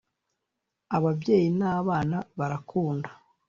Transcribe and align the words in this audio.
Ababyeyi 0.95 1.47
n’abana 1.59 2.17
barakunda 2.37 3.09